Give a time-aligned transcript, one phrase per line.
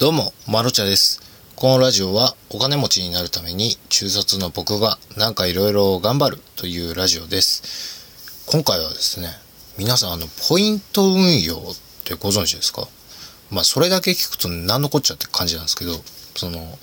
[0.00, 1.20] どうも、まろちゃです。
[1.54, 8.42] このラジオはお金持ちになるために中卒の僕がなんかいろいろ頑張るというラジオです。
[8.50, 9.28] 今回はですね、
[9.78, 11.60] 皆さんあの、ポイント運用っ
[12.04, 12.88] てご存知ですか？
[13.52, 15.92] まあ、それだけ聞くと何のこっちゃって感じなんですけど、
[16.34, 16.76] その、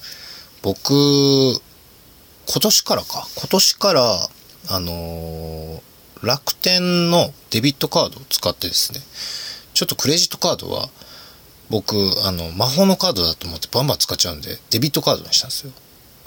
[0.62, 1.59] 僕、今
[2.62, 4.30] 年からか、今年から、
[4.70, 5.82] あのー
[6.23, 9.02] 楽天のデビットカードを使ってですね、
[9.73, 10.88] ちょっとクレジットカードは、
[11.72, 11.96] 僕、
[12.26, 15.72] あの、魔法のカードだと思ってバンバン使っちゃうんで、デビットカードにしたんですよ。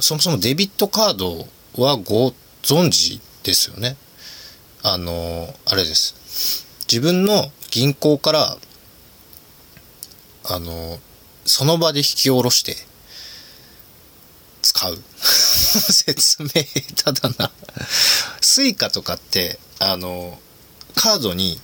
[0.01, 1.47] そもそもデビットカード
[1.77, 2.33] はご
[2.63, 3.97] 存知ですよね。
[4.83, 6.65] あの、あれです。
[6.91, 8.57] 自分の銀行から、
[10.47, 10.99] あの、
[11.45, 12.77] その場で引き下ろして、
[14.63, 15.03] 使う。
[15.21, 17.51] 説明下手だな。
[18.41, 20.41] スイカとかって、あの、
[20.95, 21.61] カードに、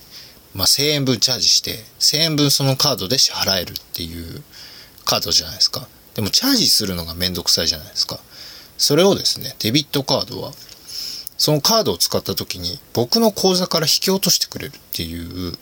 [0.53, 4.43] まあ、1000円分チャージして、1000円分そのカードで支払えるっていう
[5.05, 5.87] カードじゃないですか。
[6.15, 8.19] でもチャージするのがめんどくさいじゃないですか。
[8.77, 10.51] それをですね、デビットカードは、
[11.37, 15.57] そのカードを使った時に僕の口座から引き落としてくれるっていう、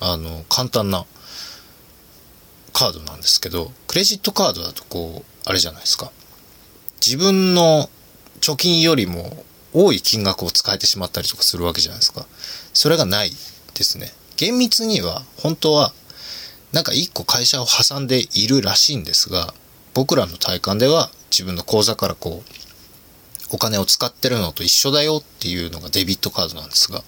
[0.00, 1.06] あの、簡単な
[2.72, 6.10] カードなんですけど、クレジットカードだとこう、あれじゃないですか。
[7.04, 7.88] 自分の
[8.40, 12.26] 貯金よりも多い金額を使えてしまったりとかするわけじゃないですか。
[12.74, 13.32] それがない
[13.74, 14.12] ですね。
[14.36, 15.92] 厳密には、本当は、
[16.72, 19.54] なんか一個会社を挟んでいるらしいんですが、
[19.94, 22.52] 僕らの体感では自分の口座からこう、
[23.54, 27.02] お金を使ってるのと一緒だよっていうのがデビットカードなんですが、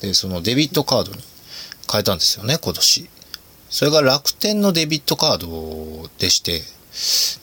[0.00, 1.18] で、そのデビットカードに
[1.90, 3.08] 変えたんですよね、今年。
[3.70, 6.62] それが楽天のデビットカードでして、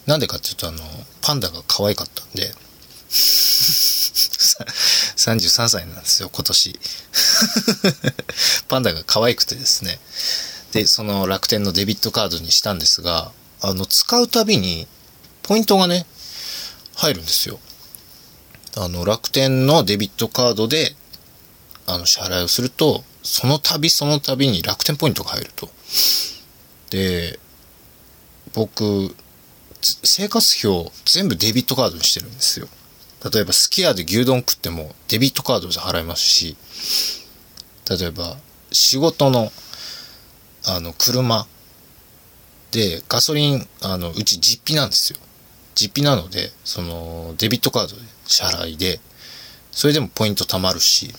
[0.05, 0.81] なんでかっていうと、あの、
[1.21, 2.53] パンダが可愛かったんで、
[5.17, 6.79] 33歳なんですよ、今年。
[8.67, 9.99] パンダが可愛くてですね。
[10.71, 14.87] で、その楽天のデビットカードにしたんですが、あの、使うたびに、
[15.43, 16.05] ポイントがね、
[16.95, 17.59] 入るんですよ。
[18.75, 20.95] あの、楽天のデビットカードで、
[21.87, 25.69] あの、支払いをすると、その度その度に楽天ポイントが入ると。
[26.89, 27.39] で、
[28.53, 29.15] 僕、
[29.81, 32.67] 生活費を全部デビットカードにしてるんですよ。
[33.23, 36.57] 例えば、すき家で牛丼食ってもデビットカードで払いますし、
[37.89, 38.37] 例えば、
[38.71, 39.51] 仕事の、
[40.65, 41.45] あの、車
[42.71, 45.19] で、ガソリン、あの、うち実費なんですよ。
[45.75, 48.99] 実費なので、その、デビットカードで支払いで、
[49.71, 51.13] それでもポイント貯まるし、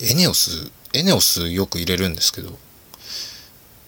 [0.00, 2.58] エネオス、エネオスよく入れるんですけど、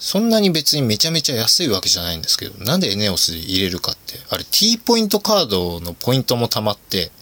[0.03, 7.13] そんなに別にめちゃめちゃ安いわけじゃないんですけど、なんでエネオスで入れるかって、あれ T ポイントカードのポイントも貯まって、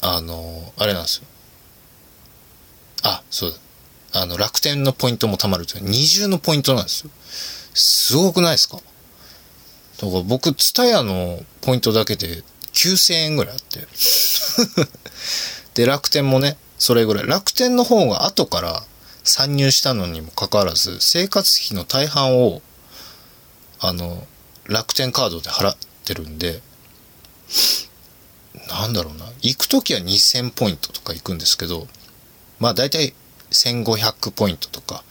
[0.00, 1.24] あの、あれなんですよ。
[3.02, 3.50] あ、そう
[4.12, 4.20] だ。
[4.20, 7.10] あの、楽天のポイントも貯まるという二重のポイントなんですよ。
[7.74, 8.76] すごくないですか？
[8.76, 8.82] だ
[10.08, 13.80] から僕、ツタヤのポイントだけで9000円ぐらいあって。
[15.74, 17.26] で、楽天もね、それぐらい。
[17.26, 18.84] 楽天の方が後から
[19.26, 22.62] 参入したのにもかかわらず、生活費の大半を、
[23.80, 24.26] あの、
[24.68, 26.62] 楽天カードで払ってるんで、
[28.68, 29.26] なんだろうな。
[29.42, 31.86] 行くときは2000ポイントとか行くんですけど、
[32.58, 33.14] まあ大体
[33.50, 35.02] 1500ポイントとか、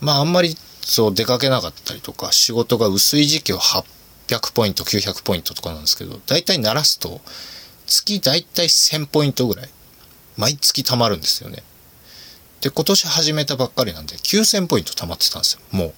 [0.00, 3.60] まああんまりそう出かけなかったりとか、仕事が薄い時期は
[4.28, 7.20] 800ポイント、900ポイントとかなんですけど、大体鳴らすと、
[7.86, 9.68] 月大体1000ポイントぐらい、
[10.36, 11.62] 毎月貯まるんですよね。
[12.62, 15.60] で、今年始めたばっかりなんで、9000ポイント貯まってたんですよ。
[15.72, 15.94] もう。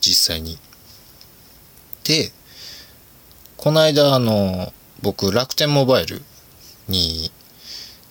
[0.00, 0.56] 実際に。
[2.04, 2.30] で、
[3.56, 6.22] この間、あの、僕、楽天モバイル
[6.86, 7.32] に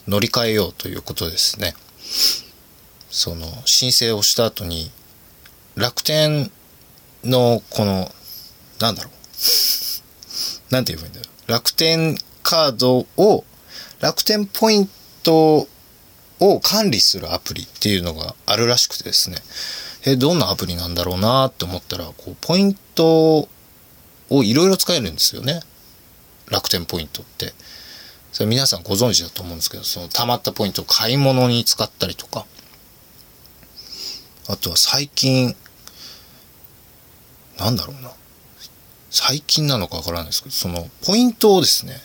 [0.10, 1.74] 乗り換えようということですね。
[3.10, 4.92] その、申請をした後に、
[5.76, 6.52] 楽天
[7.24, 8.12] の、この、
[8.82, 10.74] なんだろう。
[10.74, 11.52] なんて言えばいいんだろう。
[11.52, 13.46] 楽天カードを、
[14.02, 14.90] 楽天ポイン
[15.24, 15.70] ト
[16.40, 19.38] を管理するアプリっていうのがあるらしくてですね。
[20.06, 23.48] え、どんなアプリなんだろうなって思ったら、こう、ポイント
[24.30, 25.62] をいろいろ使えるんですよね。
[26.50, 27.54] 楽天ポイントって。
[28.32, 32.46] それ皆さんご存知だと思うんですけど、その溜まったポイントを買い物に使ったりとか、
[34.48, 35.56] あとは最近、
[37.58, 38.12] なんだろうな。
[39.10, 42.00] 最近なのかわからないですけど、そのポイントをですね、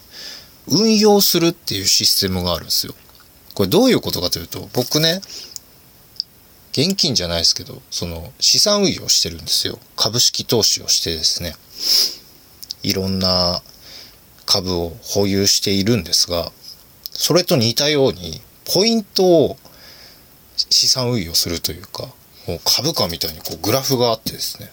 [0.67, 2.95] 運用するっていうシステムがあるんですよ。
[3.55, 5.21] これどういうことかというと、僕ね、
[6.73, 9.79] 現金じゃないですけど、その資産運用してるんですよ。
[9.95, 11.55] 株式投資をしてですね、
[12.83, 13.63] いろんな
[14.47, 16.51] 株を保有しているんですが、
[17.11, 19.59] それと似たように、ポイントを
[20.57, 22.09] 資産運用するというか、
[22.47, 24.71] こう株価みたいにこうグラフがあってですね、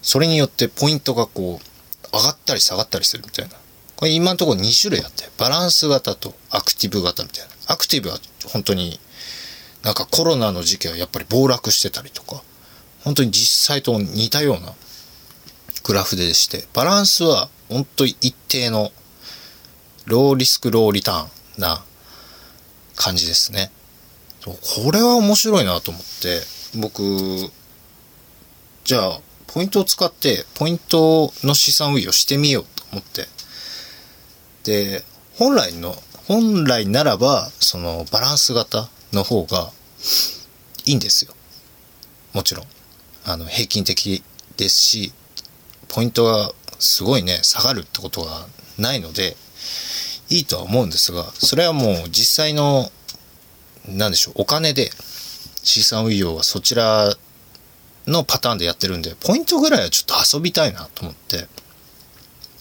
[0.00, 3.56] それによってポイントがこう上がったり下がったりするみたいな。
[4.04, 7.50] これ今のところ2種類あって、バランス型とアクティブ型みたいな。
[7.68, 8.18] アクティブは
[8.52, 9.00] 本当に
[9.82, 12.42] なんかコロナの時期はやっぱり暴落してたりとか、
[13.02, 14.74] 本当に実際と似たような
[15.84, 18.92] グラフでして、バランスは本当に一定の
[20.04, 21.28] ローリスクローリターン
[21.62, 21.82] な
[22.96, 23.72] 感じですね。
[24.44, 26.42] これは面白いなと思って、
[26.74, 27.02] 僕、
[28.84, 33.32] じゃあ、ポイントを使って、ポイントの資産運用してみようと思って。
[34.64, 35.04] で、
[35.36, 35.94] 本来の、
[36.26, 39.70] 本来ならば、そのバランス型の方が
[40.86, 41.34] いいんですよ。
[42.32, 42.66] もちろん。
[43.24, 44.22] あの、平均的
[44.56, 45.12] ですし、
[45.88, 48.46] ポイントがすごいね、下がるってことが
[48.78, 49.36] ないので、
[50.30, 52.90] いいとは思うんですが、それはもう実際の、
[53.86, 54.90] なんでしょう、お金で
[55.62, 57.14] 資産運用はそちら
[58.06, 61.46] のパターンでやってるんで、ポイントぐらいはちょっと遊びたいなと思って、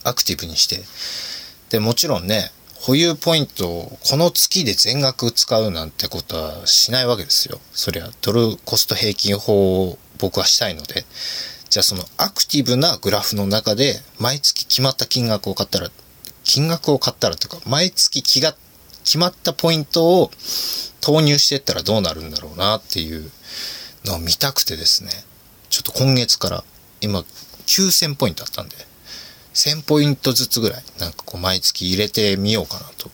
[0.03, 0.83] アクティブにして。
[1.73, 7.59] で、もちろんね、保有ポイントをこの月で全額使うなんてことはしないわけですよ。
[7.71, 11.03] そりゃ、ドルコスト平均法を僕はしたいので。
[11.71, 15.89] じゃあそのアクティブなグラフの中で毎月決まった金額を買ったら、
[16.43, 18.55] 金額を買ったらというか、毎月気が
[19.03, 20.29] 決まったポイントを
[21.01, 23.31] 投入していったらどうなるんだろうなっていう
[24.05, 25.09] のを見たくてですね。
[25.71, 26.63] ちょっと今月から
[27.01, 27.25] 今
[27.65, 28.75] 9000ポイントあったんで、
[29.53, 33.09] 1000ポイントずつぐらいなんかこう毎月入れてみようかなと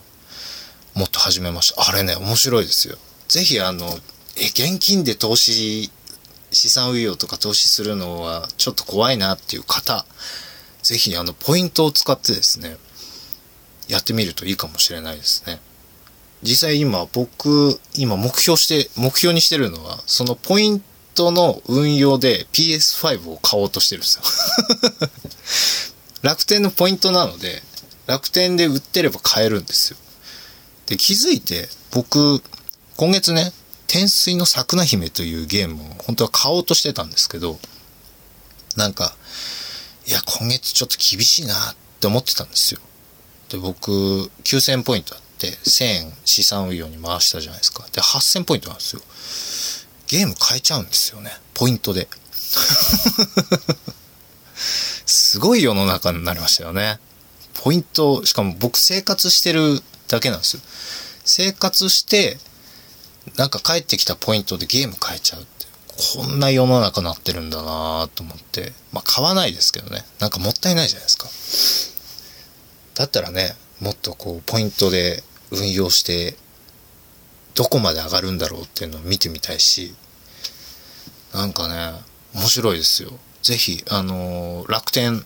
[0.96, 1.88] 思って始めました。
[1.88, 2.96] あれね、面白いですよ。
[3.28, 3.86] ぜひあの、
[4.36, 5.90] え、現金で投資、
[6.50, 10.04] 資産運用とか投資するのはちょっと怖いなっていう方、
[10.82, 12.76] ぜひあの、ポイントを使ってですね、
[13.88, 15.60] やってみるといいかもしれないですね。
[16.42, 20.82] 実際今僕、今目標して、目標にしてるのは、そのポイン
[21.14, 25.90] トの運用で PS5 を買おうとしてるんですよ
[26.22, 27.62] 楽天のポイントなので、
[28.06, 29.98] 楽天で売ってれば買えるんですよ。
[30.86, 32.42] で、気づいて、僕、
[32.96, 33.52] 今月ね、
[33.86, 37.58] 天水の桜姫というゲームを本当は買おうとしてたんですけど、
[38.76, 39.16] なんか、
[40.06, 42.80] いや、今月ちょっと厳しいなって思ってたんですよ。
[43.48, 43.90] で、僕、
[44.44, 47.86] 9000ポイントあって、1000円資産運用に回したじゃないですか。
[47.92, 49.02] で、8000ポイントなんですよ。
[50.06, 51.30] ゲーム変えちゃうんですよね。
[51.54, 52.08] ポイントで。
[55.10, 56.98] すごい世の中になりましたよね。
[57.54, 60.62] ポイント、しかも僕生活してるだけなんですよ。
[61.24, 62.38] 生活して、
[63.36, 65.66] なんか帰ってきたポイントでゲーム変えちゃうって。
[66.22, 68.72] こんな世の中なってるんだなと思って。
[68.92, 70.04] まあ買わないですけどね。
[70.18, 71.28] なんかもったいないじゃないですか。
[72.94, 76.36] だったらね、もっとこう、ポイントで運用して、
[77.54, 79.94] どこまで上がるんだろうっていうのを見てみたいし、
[81.32, 82.00] なんかね、
[82.34, 83.10] 面白いですよ。
[83.42, 85.24] ぜひ、あのー、楽天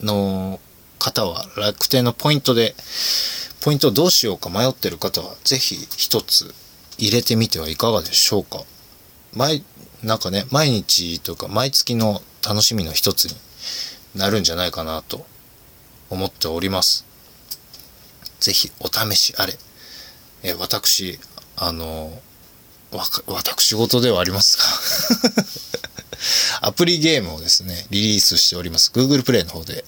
[0.00, 0.60] の
[0.98, 2.74] 方は、楽天のポイントで、
[3.60, 6.54] ポイントをどうしようか迷ってる方は、ぜひ一つ
[6.98, 8.62] 入れてみてはいかがでしょうか。
[9.34, 9.64] 毎、
[10.02, 13.36] なんかね、毎日とか毎月の楽しみの一つに
[14.14, 15.24] なるんじゃないかなと
[16.10, 17.06] 思っております。
[18.40, 19.54] ぜひお試しあれ。
[20.42, 21.18] え私、
[21.56, 22.20] あの、
[22.92, 24.58] わ私事ではあります
[25.73, 25.73] が
[26.66, 28.90] アプリゲームをですね、リリースしております。
[28.90, 29.84] Google Play の方で、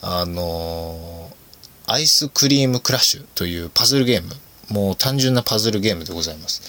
[0.00, 1.30] あの
[1.86, 4.34] アイスクリームクラッシュというパズルゲーム、
[4.70, 6.62] もう単純なパズルゲームでございます。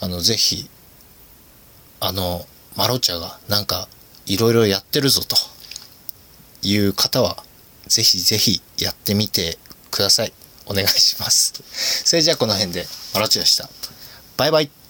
[0.00, 0.68] あの、ぜひ、
[2.00, 2.44] あの、
[2.76, 3.88] マロチャがなんか
[4.26, 5.34] いろいろやってるぞと
[6.60, 7.42] いう方は、
[7.86, 9.56] ぜひぜひやってみて
[9.90, 10.34] ください。
[10.66, 11.54] お願いします。
[12.04, 13.70] それじゃあこの辺で、マロチャでした。
[14.36, 14.81] バイバイ。